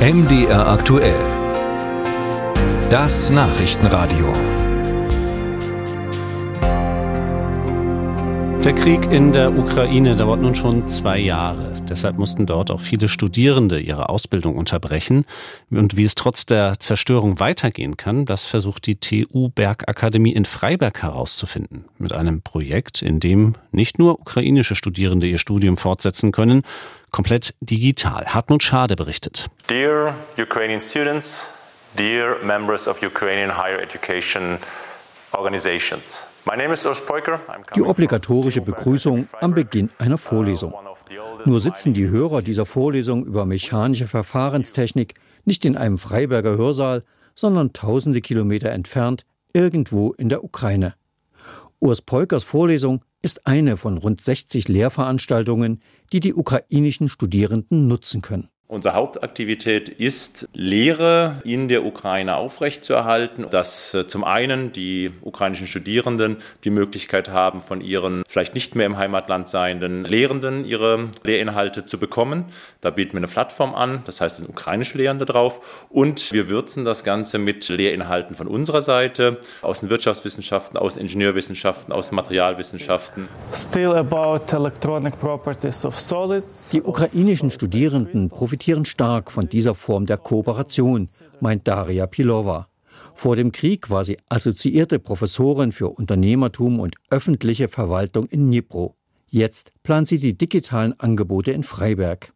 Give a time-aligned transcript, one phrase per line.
[0.00, 1.20] MDR aktuell.
[2.88, 4.32] Das Nachrichtenradio.
[8.64, 11.69] Der Krieg in der Ukraine dauert nun schon zwei Jahre.
[11.90, 15.26] Deshalb mussten dort auch viele Studierende ihre Ausbildung unterbrechen.
[15.70, 21.02] Und wie es trotz der Zerstörung weitergehen kann, das versucht die TU Bergakademie in Freiberg
[21.02, 21.86] herauszufinden.
[21.98, 26.62] Mit einem Projekt, in dem nicht nur ukrainische Studierende ihr Studium fortsetzen können,
[27.10, 28.26] komplett digital.
[28.26, 29.50] Hartmut Schade berichtet.
[29.68, 31.52] Dear Ukrainian students,
[31.98, 34.58] dear members of Ukrainian higher education.
[37.76, 40.74] Die obligatorische Begrüßung am Beginn einer Vorlesung.
[41.44, 47.04] Nur sitzen die Hörer dieser Vorlesung über mechanische Verfahrenstechnik nicht in einem Freiberger Hörsaal,
[47.34, 50.94] sondern tausende Kilometer entfernt irgendwo in der Ukraine.
[51.78, 55.80] Urs Peukers Vorlesung ist eine von rund 60 Lehrveranstaltungen,
[56.12, 58.48] die die ukrainischen Studierenden nutzen können.
[58.70, 66.36] Unsere Hauptaktivität ist, Lehre in der Ukraine aufrechtzuerhalten, dass äh, zum einen die ukrainischen Studierenden
[66.62, 71.98] die Möglichkeit haben, von ihren vielleicht nicht mehr im Heimatland seienden Lehrenden ihre Lehrinhalte zu
[71.98, 72.44] bekommen.
[72.80, 75.88] Da bieten wir eine Plattform an, das heißt, sind ukrainische Lehrende drauf.
[75.88, 81.02] Und wir würzen das Ganze mit Lehrinhalten von unserer Seite, aus den Wirtschaftswissenschaften, aus den
[81.02, 83.28] Ingenieurwissenschaften, aus den Materialwissenschaften.
[83.52, 86.68] Still about electronic properties of solids.
[86.68, 91.08] Die ukrainischen Studierenden profitieren profitieren stark von dieser Form der Kooperation,
[91.40, 92.68] meint Daria Pilova.
[93.14, 98.96] Vor dem Krieg war sie assoziierte Professorin für Unternehmertum und öffentliche Verwaltung in Dnipro.
[99.30, 102.34] Jetzt plant sie die digitalen Angebote in Freiberg.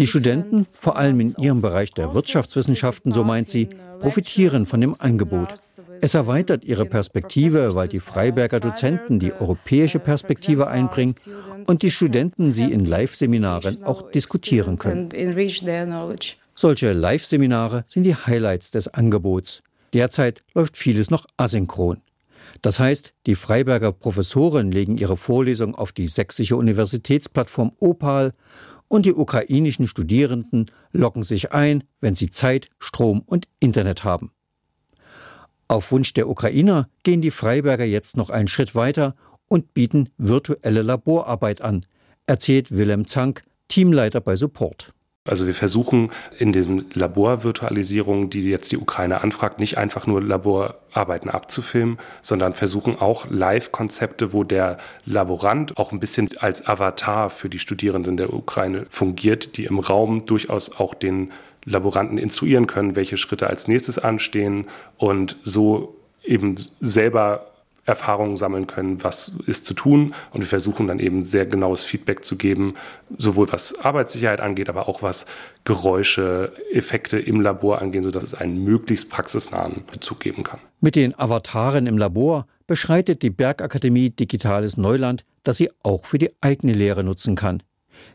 [0.00, 3.68] Die Studenten, vor allem in ihrem Bereich der Wirtschaftswissenschaften, so meint sie,
[4.02, 5.54] profitieren von dem Angebot.
[6.00, 11.14] Es erweitert ihre Perspektive, weil die Freiberger Dozenten die europäische Perspektive einbringen
[11.66, 15.08] und die Studenten sie in Live-Seminaren auch diskutieren können.
[16.54, 19.62] Solche Live-Seminare sind die Highlights des Angebots.
[19.94, 22.02] Derzeit läuft vieles noch asynchron.
[22.60, 28.34] Das heißt, die Freiberger Professoren legen ihre Vorlesung auf die sächsische Universitätsplattform Opal
[28.92, 34.32] und die ukrainischen Studierenden loggen sich ein, wenn sie Zeit, Strom und Internet haben.
[35.66, 39.16] Auf Wunsch der Ukrainer gehen die Freiberger jetzt noch einen Schritt weiter
[39.48, 41.86] und bieten virtuelle Laborarbeit an,
[42.26, 44.92] erzählt Willem Zank, Teamleiter bei Support.
[45.24, 51.30] Also wir versuchen in diesen Laborvirtualisierungen, die jetzt die Ukraine anfragt, nicht einfach nur Laborarbeiten
[51.30, 57.60] abzufilmen, sondern versuchen auch Live-Konzepte, wo der Laborant auch ein bisschen als Avatar für die
[57.60, 61.30] Studierenden der Ukraine fungiert, die im Raum durchaus auch den
[61.64, 64.66] Laboranten instruieren können, welche Schritte als nächstes anstehen
[64.96, 65.94] und so
[66.24, 67.51] eben selber
[67.84, 70.14] Erfahrungen sammeln können, was ist zu tun.
[70.30, 72.74] Und wir versuchen dann eben sehr genaues Feedback zu geben,
[73.18, 75.26] sowohl was Arbeitssicherheit angeht, aber auch was
[75.64, 80.60] Geräusche, Effekte im Labor angeht, sodass es einen möglichst praxisnahen Bezug geben kann.
[80.80, 86.30] Mit den Avataren im Labor beschreitet die Bergakademie Digitales Neuland, das sie auch für die
[86.40, 87.62] eigene Lehre nutzen kann.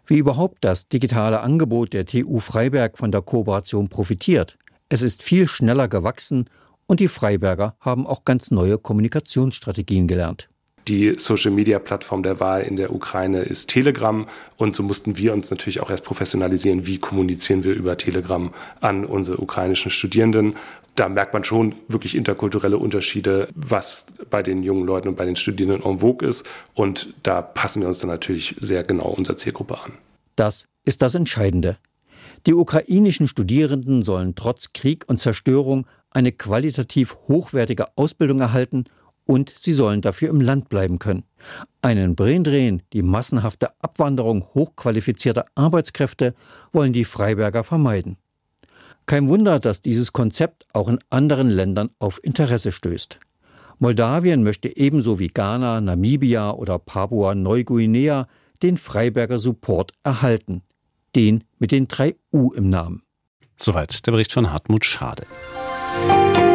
[0.06, 4.58] Wie überhaupt das digitale Angebot der TU Freiberg von der Kooperation profitiert.
[4.90, 6.50] Es ist viel schneller gewachsen
[6.88, 10.50] und die Freiberger haben auch ganz neue Kommunikationsstrategien gelernt.
[10.88, 14.26] Die Social-Media-Plattform der Wahl in der Ukraine ist Telegram
[14.56, 19.04] und so mussten wir uns natürlich auch erst professionalisieren, wie kommunizieren wir über Telegram an
[19.04, 20.56] unsere ukrainischen Studierenden.
[20.96, 25.36] Da merkt man schon wirklich interkulturelle Unterschiede, was bei den jungen Leuten und bei den
[25.36, 29.78] Studierenden en vogue ist und da passen wir uns dann natürlich sehr genau unserer Zielgruppe
[29.84, 29.92] an.
[30.38, 31.78] Das ist das Entscheidende.
[32.46, 38.86] Die ukrainischen Studierenden sollen trotz Krieg und Zerstörung eine qualitativ hochwertige Ausbildung erhalten
[39.26, 41.24] und sie sollen dafür im Land bleiben können.
[41.82, 46.34] Einen Braindrehen, die massenhafte Abwanderung hochqualifizierter Arbeitskräfte,
[46.72, 48.18] wollen die Freiberger vermeiden.
[49.06, 53.20] Kein Wunder, dass dieses Konzept auch in anderen Ländern auf Interesse stößt.
[53.80, 58.28] Moldawien möchte ebenso wie Ghana, Namibia oder Papua-Neuguinea
[58.64, 60.64] den Freiberger Support erhalten.
[61.16, 63.04] Den mit den drei U im Namen.
[63.58, 65.26] Soweit der Bericht von Hartmut Schade.
[66.06, 66.47] Bye.